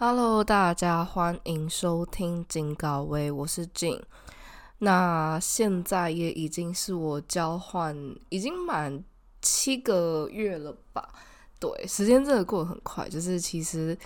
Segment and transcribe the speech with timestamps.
[0.00, 4.00] Hello，大家欢迎收听金高威，我是静。
[4.78, 7.96] 那现在也已经是我交换
[8.28, 9.02] 已经满
[9.42, 11.08] 七个月了吧？
[11.58, 13.98] 对，时间真的过得很快，就是其实，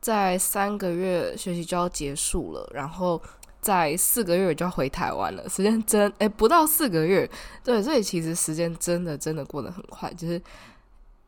[0.00, 3.22] 在三个月学习就要结束了，然后
[3.60, 5.48] 在四个月就要回台湾了。
[5.48, 7.30] 时间真诶，不到四个月，
[7.62, 10.42] 对，所以其实时间真的真的过得很快，就是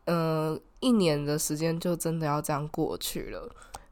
[0.03, 3.49] 呃，一年的时间就真的要这样过去了。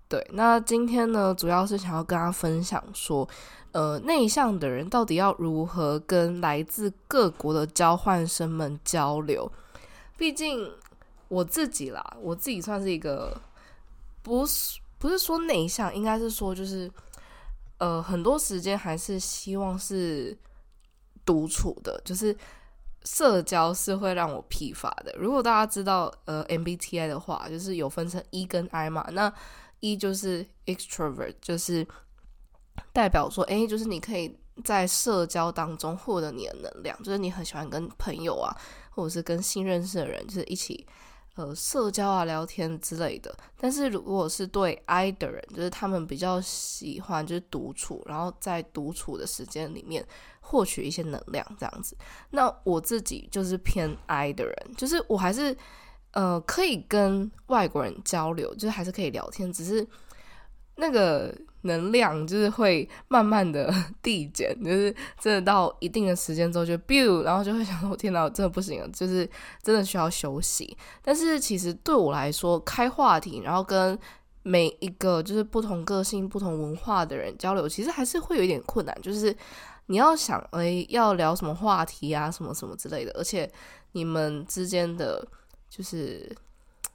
[0.09, 3.27] 对，那今天呢，主要是想要跟大家分享说，
[3.73, 9.51] 呃，内向的人到底要如何跟来自各国的交换生们交流？
[10.17, 10.71] 毕竟
[11.27, 13.35] 我自己啦，我自己算是一个
[14.23, 16.89] 不是不是说内向，应该是说就是
[17.77, 20.35] 呃，很多时间还是希望是
[21.25, 22.33] 独处的，就是
[23.03, 25.13] 社交是会让我疲乏的。
[25.19, 29.31] 如果大家知道呃 MBTI 的话，就是有分成 E 跟 I 嘛，那
[29.79, 31.87] 一就是 extrovert，就是
[32.91, 38.55] 代表说，哎，就是你可以在社交当中获得你的能量，就是你很喜欢跟朋友啊，
[38.89, 40.87] 或者是跟新认识的人，就是一起
[41.35, 43.35] 呃社交啊、聊天之类的。
[43.59, 50.03] 但是如果是对 I 的人，就是他们比较喜欢就是独处，然后在独处的时间里面
[50.39, 51.95] 获取一些能量这样子。
[52.31, 55.55] 那我自己就是偏 I 的人，就是我还是。
[56.11, 59.85] 呃，可以跟外国人交流，就是还是可以聊天，只是
[60.75, 69.29] 那个能量就是会慢慢的 递减，就是真的到一定的时间之后就 biu，然后就会想说，天哪，真的不行了，就是
[69.61, 70.75] 真的需要休息。
[71.03, 73.97] 但是其实对我来说，开话题，然后跟
[74.43, 79.35] 每一个就是不同个性、不同文化的人交流，其实还是会有一点困难，就是
[79.87, 83.51] 你要想，哎，要聊什么话题啊，什么什么之类的，而且
[83.91, 85.27] 你们之间的。
[85.77, 86.35] 就是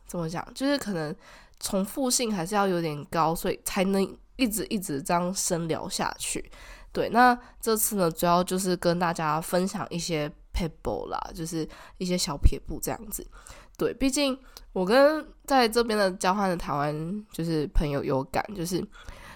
[0.08, 1.14] 怎么讲，就是可能
[1.60, 4.02] 重复性还是要有点高，所以才能
[4.34, 6.50] 一直一直这样深聊下去。
[6.90, 11.66] 对，那这次呢，主要就是跟大家分享一些 pebble 啦，就是
[11.98, 13.24] 一些小撇步这样子。
[13.78, 14.36] 对，毕竟
[14.72, 18.84] 我跟在这边的交换的台湾就是朋友有感，就是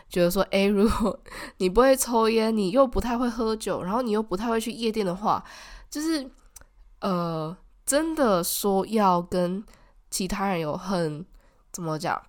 [0.09, 1.16] 觉得说，诶，如果
[1.59, 5.44] 你不会抽烟，你又不太会喝酒，然后你又不太会去夜店的话，
[5.88, 6.28] 就是
[7.00, 7.56] 呃。
[7.86, 9.64] 真的说要跟
[10.10, 11.24] 其他人有很
[11.70, 12.20] 怎么讲，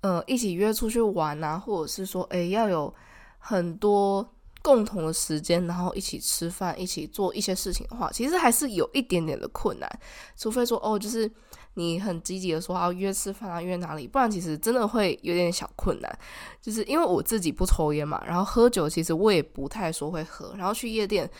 [0.00, 2.92] 呃，一起约出去玩啊，或者是说，哎，要有
[3.38, 9.88] 很多共同的时间，然后一起吃饭，一起做一些事情的话，其实还是有一点点的困难。
[10.36, 11.30] 除非说，哦，就是
[11.74, 16.18] 你很积极的说要约吃饭啊，约哪里，不然其实真的会有点小困难。
[16.60, 21.30] 就是因为我自己不抽烟嘛，然后喝酒其实我也不太说会喝，然后去夜店。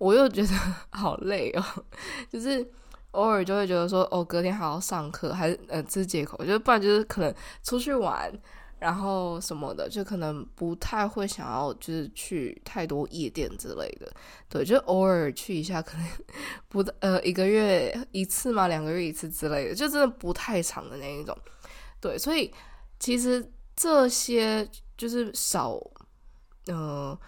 [0.00, 0.48] 我又觉得
[0.98, 1.62] 好累哦，
[2.32, 2.66] 就是
[3.10, 8.32] 偶尔就会觉得说，哦，隔天还要上课，还是呃，这是借口，就不然就是可能出去玩，
[8.78, 14.10] 然后什么的，就可能不太会想要就是去太多夜店之类的，
[14.48, 16.06] 对，就偶尔去一下，可能
[16.70, 21.36] 不呃一个月一次嘛，两个月一次之类的，就真的不太长的那一种，
[22.00, 22.50] 对，所以
[22.98, 25.78] 其实这些就是少，
[26.68, 27.18] 呃。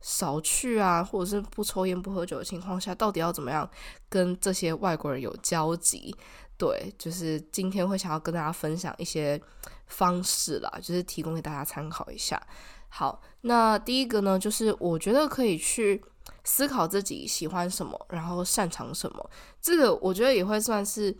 [0.00, 3.68] 少去啊，或者是不抽烟不喝酒的情况下，到底要怎么样
[4.08, 6.14] 跟这些外国人有交集？
[6.56, 9.40] 对，就是今天会想要跟大家分享一些
[9.86, 12.40] 方式啦，就是提供给大家参考一下。
[12.88, 16.02] 好，那第一个呢，就是我觉得可以去
[16.42, 19.30] 思考自己喜欢什么，然后擅长什么。
[19.60, 21.16] 这个我觉得也会算是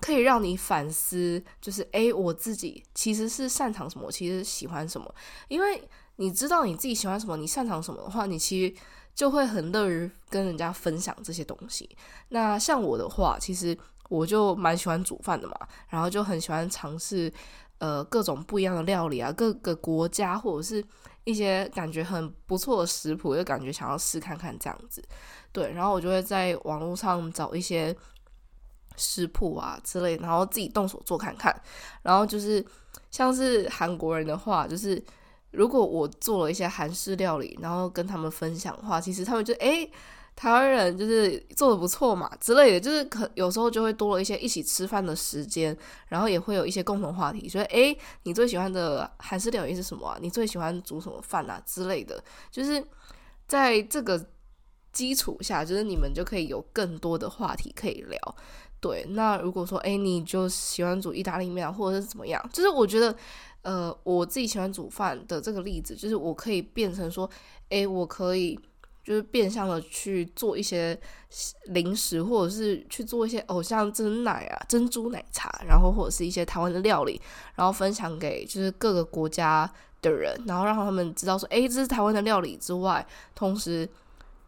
[0.00, 5.14] 可以让你反思，就是诶，我自己其实是擅长什么，其实喜欢什么，
[5.48, 5.88] 因为。
[6.22, 8.72] 你知道你自己喜欢什么，你擅长什么的话，你其实
[9.12, 11.90] 就会很乐于跟人家分享这些东西。
[12.28, 13.76] 那像我的话，其实
[14.08, 15.54] 我就蛮喜欢煮饭的嘛，
[15.88, 17.32] 然后就很喜欢尝试
[17.78, 20.84] 呃各种不一样的料理啊，各个国家或者是
[21.24, 25.02] 一些感觉很不错的食谱，就感觉想要试看看这样子。
[25.50, 27.94] 对，然后我就会在网络上找一些
[28.96, 31.52] 食谱啊之类，然后自己动手做看看。
[32.02, 32.64] 然后就是
[33.10, 35.02] 像是韩国人的话，就是。
[35.52, 39.90] 如果我做了一些韩式料理，然后跟他们分享的话，其实他们就诶，
[40.34, 45.76] 台湾人就是做的不错嘛之类的，就是可有时候就会多了一些一起吃饭的时间，
[46.08, 50.18] 然后也会有一些共同话题，所以诶，你最喜欢的韩式料理是什么啊？
[50.20, 52.82] 你最喜欢煮什么饭啊之类的，就是
[53.46, 54.26] 在这个
[54.90, 58.18] 基础下，就是你们就可以有更多的话题可以聊。
[58.82, 63.16] 对，那如果说诶，你就喜欢煮意大利面或者是怎么样，就是我觉得。
[63.64, 67.30] 呃，我自己喜欢煮饭的这个例子，就是我可以变成说，
[67.68, 68.58] 诶，我可以
[69.04, 70.98] 就是变相的去做一些
[71.66, 77.20] 零食，或者是去做一些偶像珍奶啊、珍珠奶茶，然后或者是一些台湾的料理，
[77.54, 83.88] 然后分享给就是各个国家的人，然后让他们知道说，诶，这是台湾的料理之外，同时，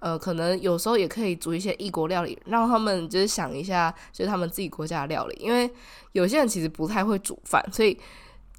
[0.04, 5.70] 呃，可能有时候也可以煮一些异国料理，让他们就是想一下，就是他们自己国家的料理，因为
[6.12, 7.98] 有些人其实不太会煮饭，所以。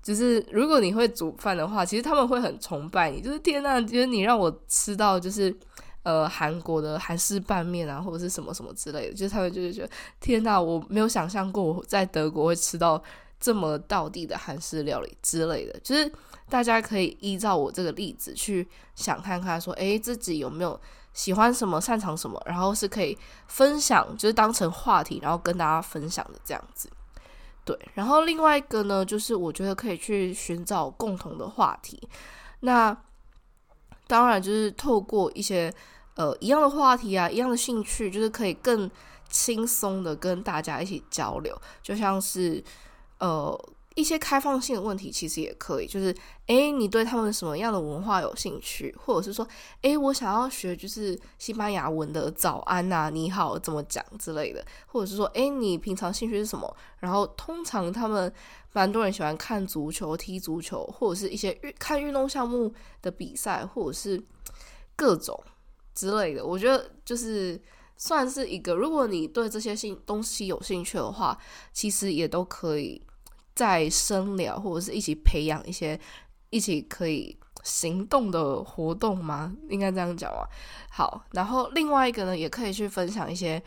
[0.06, 3.20] 就是如果你会煮饭的话，其实他们会很崇拜你。
[3.20, 5.52] 就是天呐，就是你让我吃到就是
[6.04, 9.90] 呃韩国的韩式拌面啊，或者是什么什么之类的，就是他们就是觉得
[10.20, 13.02] 天呐，我没有想象过我在德国会吃到
[13.40, 15.76] 这么道地的韩式料理之类的。
[15.80, 16.12] 就是
[16.50, 20.80] 大家可以依照我这个例子去想看看，说诶自己有没有
[21.16, 23.18] 喜欢什么、擅长什么，然后是可以
[23.48, 26.88] 分享，就是当成话题，然后跟大家分享的这样子。
[27.64, 32.08] 对，然后另外一个呢，就是我觉得可以去寻找共同的话题。
[32.60, 32.96] 那
[34.06, 35.74] 当然就是透过一些
[36.16, 38.92] 呃一样的话题啊，一样的兴趣，就是可以更
[39.30, 42.64] 轻松的跟大家一起交流，就像是
[43.20, 43.58] 呃。
[43.96, 46.14] 一些开放性的问题其实也可以，就是
[46.48, 49.48] 诶，你对他们什么样的文化有兴趣，或者是说，
[49.82, 56.76] 诶，我想要学就是西班牙文的早安呐、你好怎么讲之类的，或者是说，诶，你平常兴趣是什么？
[57.00, 58.32] 然后通常他们
[58.74, 64.22] 蛮多人喜欢看足球、踢足球，或者是一些运看运动项目的比赛，或者是
[64.98, 65.42] 各种
[65.94, 66.46] 之类的。
[66.46, 67.58] 我觉得就是
[67.96, 71.38] 算是一个，如果你对这些兴东西有兴趣的话，
[71.72, 73.02] 其实也都可以。
[73.56, 76.00] 在深聊，或者是一起培养一些
[76.50, 79.56] 一起可以行动的活动吗？
[79.70, 80.44] 应该这样讲啊。
[80.90, 83.62] 好，然后另外一个呢，也可以去分享一些，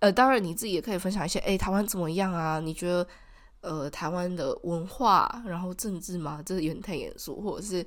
[0.00, 2.60] 呃，当然你自己也可以分享一些，诶，台湾怎么样啊？
[2.60, 3.06] 你觉得，
[3.62, 7.84] 呃，台湾的文化，然后政治嘛，这有点太严肃，或者是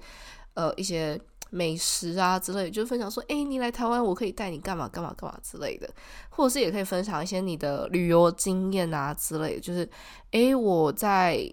[0.56, 1.20] 呃一些。
[1.54, 5.88] 美食啊之类，就分享说，哎，你来台湾，我可以带你干嘛干嘛干嘛之类的，
[6.30, 9.88] 或者是也可以分享一些你的旅游经验啊之类的，就是，
[10.32, 11.48] 哎，我在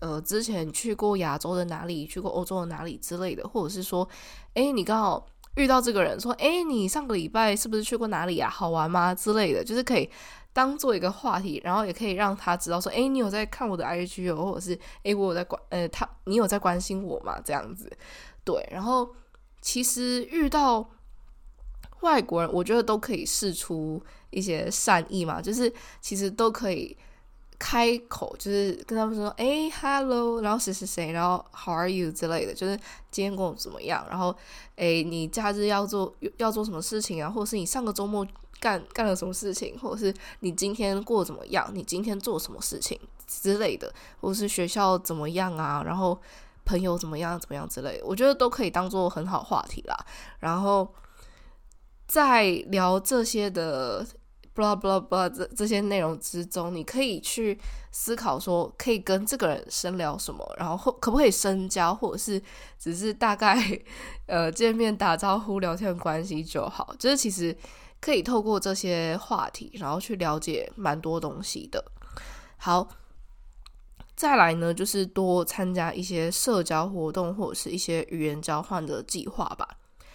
[0.00, 4.08] 呃之前去过亚洲的哪里，去过欧洲的哪里之类的，或者是说，
[4.54, 5.24] 哎，你刚好
[5.54, 8.50] 遇到这个人，说，哎，你上个礼拜是不是去过哪里啊？
[8.50, 9.14] 好玩吗？
[9.14, 10.10] 之类的，就是可以
[10.52, 17.40] 当做一个话题，然后也可以让他知道说，哎，你有在看我的 IG 哦，或者是，哎，我有在关，呃，他你有在关心我吗？
[17.44, 17.88] 这样子，
[18.44, 19.08] 对，然后。
[19.64, 20.86] 其实遇到
[22.00, 25.72] 外国人，我觉得都可以试出一些善意嘛，就是
[26.02, 26.94] 其实都可以
[27.58, 32.78] 开口，就是跟他们说，哎，hello，然后谁谁谁，然后 how are you 之类的，就是
[33.10, 34.36] 今天过怎么样，然后
[34.76, 38.26] 哎，你假日要做要做什么事情啊，或者是你上个周末
[38.60, 43.90] 干干了什么事情，或者是你今天过怎么样，你今天做什么事情之类的，
[44.20, 46.20] 或者是学校怎么样啊，然后。
[46.64, 47.38] 朋友怎么样？
[47.38, 49.96] 怎么样之类，我觉得都可以当做很好话题啦。
[50.40, 50.94] 然后
[52.06, 54.04] 在聊这些的
[54.54, 57.58] blah blah blah 这这些内容之中，你可以去
[57.90, 62.40] 思考说，可以跟这个人深聊什么，然后可不可以深交，或者是
[62.78, 63.56] 只是大概
[64.26, 66.94] 呃见面打招呼聊天关系就好。
[66.98, 67.56] 就是其实
[68.00, 71.84] 可以透过这些话题，然后去了解蛮多东西的。
[72.56, 72.88] 好。
[74.16, 79.68] 再来呢，就是多参加一些社交活动，或者是一些语言交换的计划吧。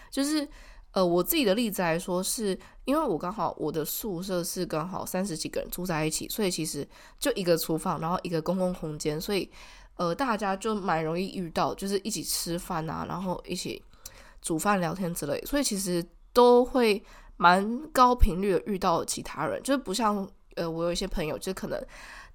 [0.09, 0.47] 就是
[0.91, 6.87] 呃，我自己的例子来说，是因为我刚好我的宿舍是刚好三十几个人住在一起，所以其实
[7.19, 9.49] 就一个厨房，然后一个公共空间，所以
[9.97, 13.83] 呃，大家就蛮容易遇到，就是一起吃饭啊，然后一起
[14.41, 17.03] 煮饭聊天之类，所以其实都会
[17.35, 21.85] 蛮高频率的遇到其他人，就是不像呃，我有一些朋友就可能。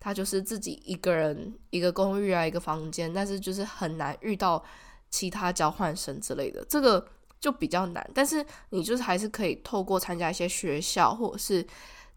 [0.05, 4.63] 他就是自己一个人一个公寓啊，一个房间，但是就是很难遇到
[5.09, 7.09] 其他交换生之类的，这个
[7.41, 8.11] 就比较难。
[8.15, 11.67] 但是你就是还是可以透过参加一些学校或者是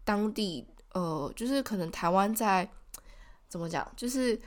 [0.04, 2.68] 当地，呃，就是可能台湾在
[3.48, 4.38] 怎么讲，就是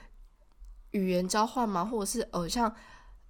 [0.92, 2.72] 语言交换嘛，或者是呃像。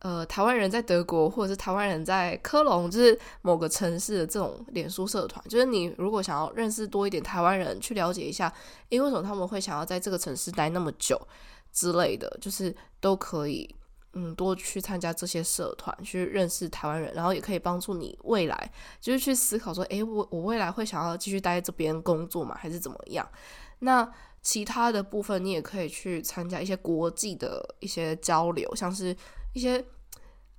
[0.04, 8.52] 呃，台湾人在德国，或者是台湾人在科隆，就是某个城市的这种脸书社团，就是你如果想要认识多一点台湾人，去了解一下，
[8.90, 11.22] 诶，为什么他们会想要在这个城市待那么久
[11.72, 13.76] 之类的，就是都可以，
[14.14, 23.30] 嗯，多去参加这些社团，去认识台湾人，然后也可以帮助你未来，就是去思考说，诶，我我未来会想要继续待在这边工作吗，还是怎么样？
[23.78, 29.16] 那其他的部分，你也可以去参加一些国际的一些交流，像是。
[29.54, 29.84] 一些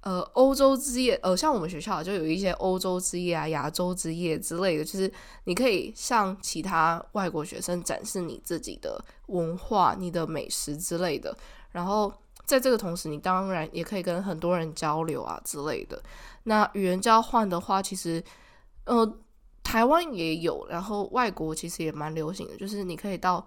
[0.01, 5.11] 呃欧洲之夜，呃像我们学校就有一些欧洲之夜啊、亚洲之夜之类的，就是
[5.45, 11.37] 你可以向其他外国学生展示你自己的文化、你的美食之类的。
[11.71, 12.13] 然后
[12.45, 16.03] 在这个同时，你当然也可以跟很多人交流啊之类的。
[16.45, 18.23] 那语言交换的话，其实
[18.85, 19.19] 呃
[19.63, 23.47] 台湾也有，然后外国其实也蛮流行的，就是你可以到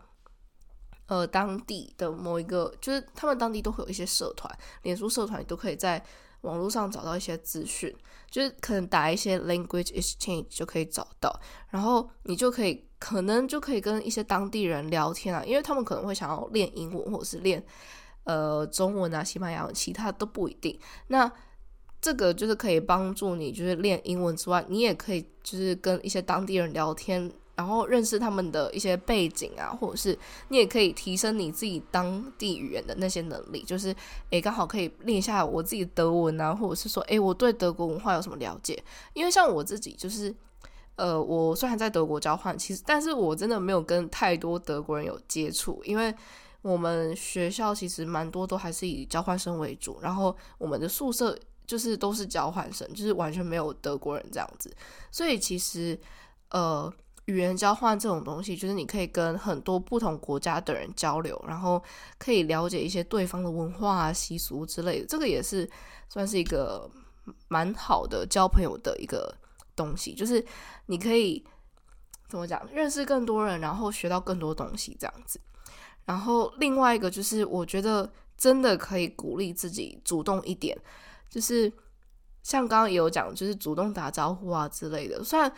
[1.07, 4.51] 呃当地的某一个，就是他们当地都会有一些社团，
[4.83, 6.03] 脸书社团你都可以在
[6.41, 7.95] 网络上找到一些资讯，
[8.29, 17.63] 就是可能打一些 language exchange 就可以找到，然后你就可以可能就可以跟一些当地人聊天啊，因为他们可能会想要练英文或者是练
[18.25, 20.79] 呃中文啊、西班牙文，其他都不一定。
[21.07, 21.31] 那
[21.99, 27.31] 这个就是可以帮助你，就是练英文之外，你也可以就是跟一些当地人聊天。
[27.55, 30.17] 然后认识他们的一些背景啊，或者是
[30.49, 33.95] 你也可以提升你自己当地语言的那些能力，就是
[34.29, 38.83] 诶，刚好可以练一下我自己德文啊，或者是说诶，我对德国文化有什么了解？
[39.13, 40.35] 因为像我自己就是，
[40.97, 46.13] 呃，我虽然在德国交换，其实但是我真的没有跟太多德国人有接触，因为
[46.61, 54.69] 我们学校其实蛮多都还是以交换生为主，然后我们的宿舍就是都是交换生，就是完全没有德国人这样子，
[55.09, 55.97] 所以其实
[56.49, 56.93] 呃。
[57.25, 61.81] 语言交换这种东西，就是你可以跟很多不同国家的人交流，然后
[62.17, 65.07] 可以了解一些对方的文化、习俗之类的。
[65.07, 65.69] 这个也是
[66.07, 66.89] 算是一个
[67.47, 69.35] 蛮好的交朋友的一个
[69.75, 70.45] 东西，就是
[70.85, 71.43] 你可以
[72.29, 75.39] 怎么讲，认识更多人，然后学到更多东西这样子。
[76.05, 80.77] 然后另外一个就是，我觉得真的可以鼓励自己主动一点，
[81.27, 81.73] 就是
[82.43, 85.23] 像刚刚也有讲，就是主动打招呼啊之类的。
[85.23, 85.51] 虽然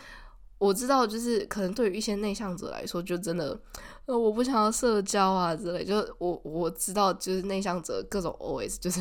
[0.58, 3.56] 我知道，就是可能对于一些内向者来说，就真的，
[4.06, 5.84] 呃，我不想要社交啊之类。
[5.84, 9.00] 就我我知道，就是内向者各种 OS，就是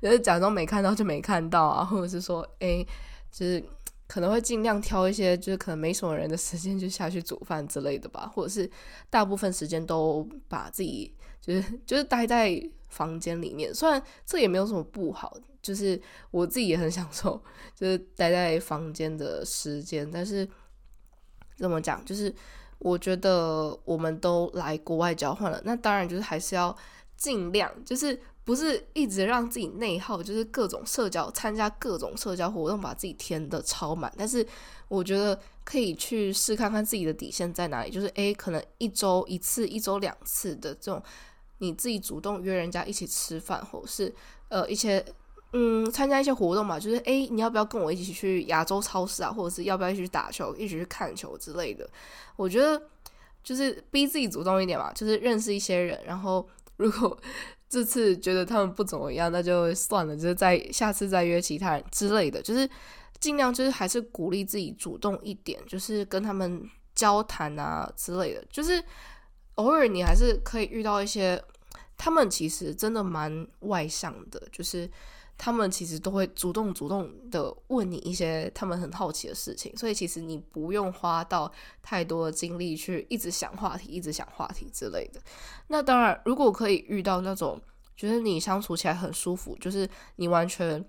[0.00, 2.86] 就是假装没看到就没看到啊，或者是说，哎，
[3.32, 3.60] 就是
[4.06, 8.70] 可能会尽量挑一些就是可能没什么人的时间就下去煮饭之类的吧，或者是
[9.10, 13.74] 大部分时间都把自己就是就是待在房间里面。
[13.74, 16.00] 虽然这也没有什么不好，就是
[16.30, 17.42] 我自己也很享受，
[17.74, 20.48] 就是待在房间的时间，但是。
[21.56, 22.04] 怎么讲？
[22.04, 22.34] 就是
[22.78, 26.76] 我觉得我们都来国外交换了，那当然就是还是要
[27.16, 34.12] 尽量，就是不是一直让自己内耗，就是各种社交，参加各种社交活动，把自己填的超满。
[34.16, 34.46] 但是
[34.88, 41.02] 我觉得可以去试看看自己的底线在哪里，就是诶，可能一周一次、一周两次的这种，
[41.58, 44.14] 你自己主动约人家一起吃饭，或是
[44.48, 45.04] 呃一些。
[45.58, 49.32] 嗯，参加一些活动嘛，就是诶，你要不要跟我一起去亚洲超市啊？
[49.32, 51.88] 或者是要不要一起去打球、一起去看球之类的？
[52.36, 52.82] 我觉得
[53.42, 55.98] 就是逼自己主动一点嘛，就是认识一些人。
[56.04, 56.46] 然后
[56.76, 57.18] 如果
[57.70, 62.42] 这次觉得他们不怎么样，那就算了，就是再下次再约其他人之类的。
[62.42, 62.68] 就是
[63.18, 66.62] 尽量就是还是鼓励自己主动一点，就是跟他们
[66.94, 68.44] 交谈啊之类的。
[68.50, 68.84] 就是
[69.54, 71.42] 偶尔你还是可以遇到一些，
[71.96, 74.90] 他们其实真的蛮外向的，就是。
[75.38, 81.50] 他们其实都会主动主动的问你一些他们很好奇的事情，所以其实你不用花到
[81.82, 85.20] 太多的精力去一直想话题、一直想话题之类的。
[85.68, 87.60] 那当然，如果可以遇到那种
[87.96, 90.82] 觉得你相处起来很舒服，就是你完全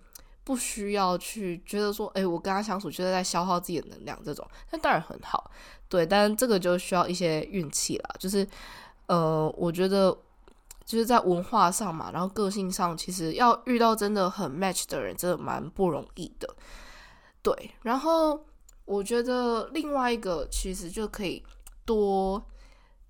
[0.46, 5.52] 不需要去觉得说，哎，我跟他相处就是在消耗自己的能量这种，那当然很好。
[5.90, 8.16] 对，但这个就需要一些运气了。
[8.18, 8.48] 就是，
[9.08, 10.18] 呃，我觉得。
[10.88, 16.48] 就是在文化上嘛，然后个性上，其实要遇到真的很 match 的人，真的蛮不容易的。
[17.44, 18.46] 对，然后
[18.86, 21.44] 我觉得另外一个其实就可以
[21.84, 22.42] 多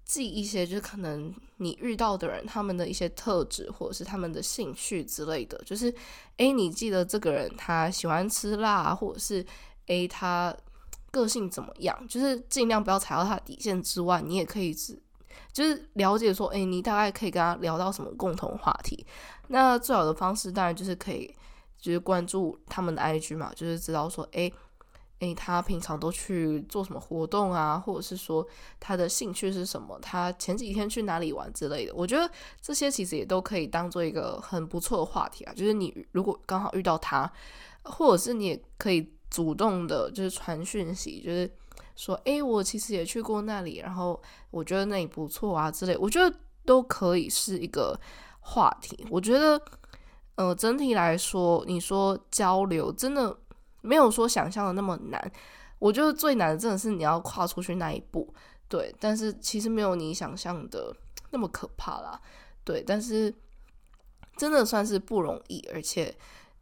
[0.03, 5.55] 记一些，就可能你遇到的人他们的一些特质，或者是他们的兴趣之类的。
[5.63, 5.93] 就是，
[6.37, 9.45] 诶，你记得这个人他喜欢吃辣，或者是
[9.85, 10.51] 诶，他
[11.11, 12.07] 个性怎么样？
[12.07, 14.99] 就是尽量不要踩到他的底线之外，你也可以是。
[15.51, 19.05] 就是了解说，哎，你大概可以跟他聊到什么共同话题？
[19.47, 21.33] 那最好的方式当然就是可以，
[21.79, 24.51] 就是关注他们的 IG 嘛，就是知道说，哎，
[25.19, 28.45] 哎，他平常都去做什么活动啊，或者是说
[28.79, 29.97] 他的兴趣是什么？
[30.01, 31.93] 他前几天去哪里玩之类的？
[31.95, 32.29] 我觉得
[32.61, 35.53] 这些其实也都可以当做一个很不错的话题啊。
[35.53, 37.31] 就是你如果刚好遇到他，
[37.83, 41.49] 或者是你也可以主动的，就是传讯息，就是。
[41.97, 47.99] 说，诶，我其实也去过那里，然后我觉得那里不错啊之类，我觉得都可以是一个
[48.39, 49.05] 话题。
[49.09, 49.59] 我觉得，
[50.35, 53.35] 呃，整体来说，你说交流真的
[53.81, 55.31] 没有说想象的那么难。
[55.79, 58.31] 我觉得最难的真的是你要跨出去那一步，
[58.69, 58.95] 对。
[58.99, 60.95] 但是其实没有你想象的
[61.31, 62.21] 那么可怕啦，
[62.63, 62.83] 对。
[62.85, 63.33] 但是
[64.37, 66.15] 真的算是不容易，而且。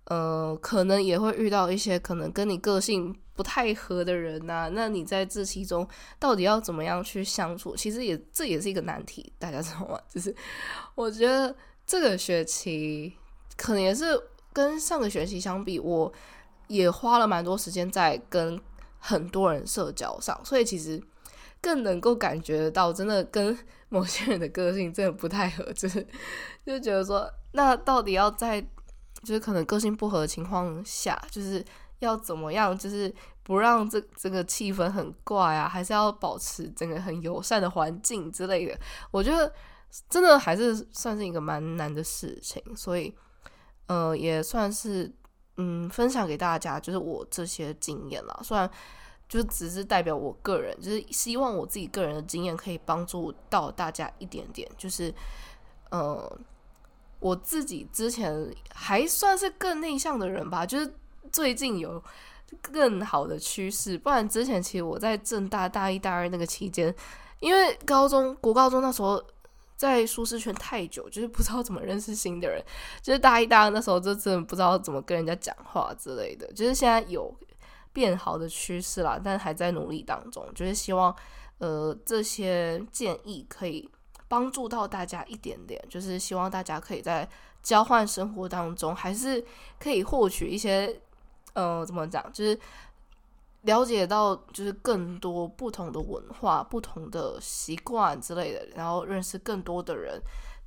[0.05, 4.69] 呃，可能也会遇到一些可能跟你个性不太合的人呐。
[4.74, 5.88] 那你在这其中
[6.19, 7.75] 到底要怎么样去相处？
[7.75, 10.00] 其实也这也是一个难题，大家知道吗？
[10.09, 10.33] 就是
[10.93, 13.13] 我觉得这个学期
[13.57, 14.05] 可能也是
[14.53, 16.12] 跟上个学期相比，我
[16.67, 18.59] 也花了蛮多时间在跟
[19.00, 21.01] 很多人社交上，所以其实
[21.62, 23.57] 更能够感觉到，真的跟
[23.89, 26.05] 某些人的个性真的不太合，就是
[26.65, 28.65] 就觉得说，那到底要在
[29.24, 31.63] 就是可能个性不合的情况下，就是
[32.00, 38.79] 要怎么样，就是不让这这个气氛很怪啊，还是要保持整个很友善的环境之类的，
[39.12, 39.51] 我觉得。
[40.10, 43.15] 真的还是算是一个蛮难的事情，所以，
[43.86, 45.10] 呃，也算是
[45.55, 48.38] 嗯分享给大家，就是我这些经验啦。
[48.43, 48.69] 虽然
[49.29, 54.69] 就只是代表我个人，就是希望我自己个人的经验可以帮助到大家一点点。
[54.77, 55.13] 就是，
[55.91, 56.39] 呃，
[57.25, 60.94] 我自己之前还算是更内向的人吧，就是
[61.32, 62.03] 最近有
[62.62, 63.98] 更好的趋势。
[63.98, 66.94] 不然之前其实我在正大大一、大二那个期间，
[67.39, 69.24] 因为高中国高中那时候。
[69.77, 72.63] 在舒适圈太久，就是不知道怎么认识新的人。
[73.01, 76.48] 就是大一、大二那时候，就真的不知道怎么跟人家讲话之类的。
[76.53, 77.29] 就是现在有
[77.91, 80.48] 变好的趋势啦，但还在努力当中。
[80.55, 81.13] 就是希望，
[81.58, 83.89] 呃，这些建议可以
[84.36, 85.82] 帮助到大家一点点。
[85.89, 87.27] 就是希望大家可以在
[87.63, 89.44] 交换生活当中，还是
[89.80, 91.00] 可以获取一些，
[91.54, 92.60] 呃，怎么讲，就是。
[93.65, 100.22] 了解到就是更多不同的文化、不同的习惯之类的，然后认识更多的人。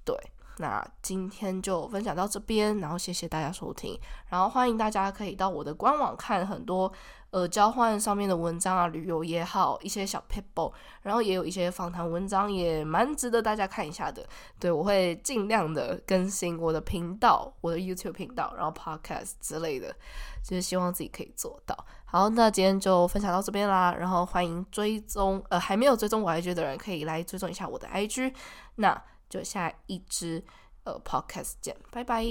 [0.05, 0.17] 对，
[0.59, 3.99] 那今天就分享到这边，然后谢谢大家收听，
[4.29, 6.93] 然后欢迎大家可以到我的官网看很多。
[7.31, 10.73] 呃，交换上面的文章啊，旅游也好，一些小 people，
[11.03, 14.27] 然后也有一些访谈文章，也蛮值得大家看一下的。
[14.59, 19.95] 对我会尽量的更新我的频道，我的 YouTube 频道，然后 Podcast 之类的，
[20.43, 21.77] 就是希望自己可以做到。
[22.07, 28.33] 好，那今天就分享到这边啦，然后欢迎追踪，呃，还没有追踪我 IG 的人可以来追踪一下我的 IG。
[28.77, 30.43] 那就下一支
[30.85, 32.25] 呃 Podcast 见，拜拜。